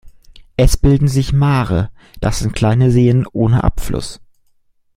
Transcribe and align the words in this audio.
Es 0.57 0.77
bilden 0.77 1.07
sich 1.07 1.31
Maare, 1.31 1.91
das 2.21 2.39
sind 2.39 2.53
kleine 2.55 2.89
Seen 2.89 3.27
ohne 3.31 3.63
Abfluss. 3.63 4.19